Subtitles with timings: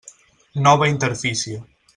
[0.65, 1.61] Nova interfície.